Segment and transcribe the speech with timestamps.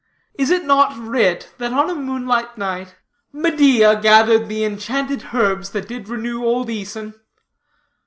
[0.33, 2.95] Is it not writ, that on a moonlight night,
[3.31, 7.13] "Medea gathered the enchanted herbs That did renew old Æson?"